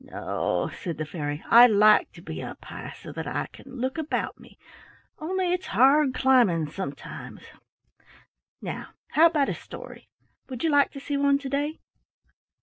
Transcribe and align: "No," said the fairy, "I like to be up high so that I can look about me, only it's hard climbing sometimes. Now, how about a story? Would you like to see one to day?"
"No," 0.00 0.70
said 0.80 0.96
the 0.96 1.04
fairy, 1.04 1.44
"I 1.50 1.66
like 1.66 2.10
to 2.12 2.22
be 2.22 2.42
up 2.42 2.64
high 2.64 2.94
so 2.98 3.12
that 3.12 3.26
I 3.26 3.48
can 3.52 3.70
look 3.70 3.98
about 3.98 4.40
me, 4.40 4.56
only 5.18 5.52
it's 5.52 5.66
hard 5.66 6.14
climbing 6.14 6.70
sometimes. 6.70 7.42
Now, 8.62 8.94
how 9.08 9.26
about 9.26 9.50
a 9.50 9.54
story? 9.54 10.08
Would 10.48 10.64
you 10.64 10.70
like 10.70 10.90
to 10.92 11.00
see 11.00 11.18
one 11.18 11.36
to 11.36 11.50
day?" 11.50 11.80